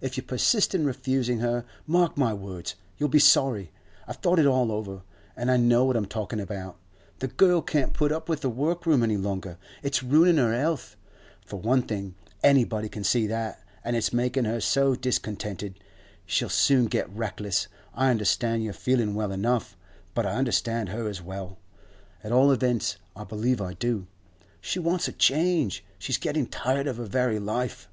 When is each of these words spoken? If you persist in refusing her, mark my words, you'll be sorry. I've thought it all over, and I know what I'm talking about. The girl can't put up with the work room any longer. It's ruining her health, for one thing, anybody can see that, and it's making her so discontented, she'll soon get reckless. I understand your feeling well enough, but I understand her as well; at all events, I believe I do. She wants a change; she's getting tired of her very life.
If 0.00 0.16
you 0.16 0.22
persist 0.22 0.74
in 0.74 0.86
refusing 0.86 1.40
her, 1.40 1.62
mark 1.86 2.16
my 2.16 2.32
words, 2.32 2.74
you'll 2.96 3.10
be 3.10 3.18
sorry. 3.18 3.70
I've 4.08 4.16
thought 4.16 4.38
it 4.38 4.46
all 4.46 4.72
over, 4.72 5.02
and 5.36 5.50
I 5.50 5.58
know 5.58 5.84
what 5.84 5.94
I'm 5.94 6.06
talking 6.06 6.40
about. 6.40 6.78
The 7.18 7.28
girl 7.28 7.60
can't 7.60 7.92
put 7.92 8.10
up 8.10 8.26
with 8.26 8.40
the 8.40 8.48
work 8.48 8.86
room 8.86 9.02
any 9.02 9.18
longer. 9.18 9.58
It's 9.82 10.02
ruining 10.02 10.38
her 10.38 10.58
health, 10.58 10.96
for 11.44 11.56
one 11.60 11.82
thing, 11.82 12.14
anybody 12.42 12.88
can 12.88 13.04
see 13.04 13.26
that, 13.26 13.62
and 13.84 13.94
it's 13.94 14.10
making 14.10 14.46
her 14.46 14.58
so 14.58 14.94
discontented, 14.94 15.78
she'll 16.24 16.48
soon 16.48 16.86
get 16.86 17.14
reckless. 17.14 17.68
I 17.92 18.08
understand 18.08 18.64
your 18.64 18.72
feeling 18.72 19.14
well 19.14 19.32
enough, 19.32 19.76
but 20.14 20.24
I 20.24 20.32
understand 20.32 20.88
her 20.88 21.08
as 21.10 21.20
well; 21.20 21.58
at 22.22 22.32
all 22.32 22.52
events, 22.52 22.96
I 23.14 23.24
believe 23.24 23.60
I 23.60 23.74
do. 23.74 24.06
She 24.62 24.78
wants 24.78 25.08
a 25.08 25.12
change; 25.12 25.84
she's 25.98 26.16
getting 26.16 26.46
tired 26.46 26.86
of 26.86 26.96
her 26.96 27.04
very 27.04 27.38
life. 27.38 27.90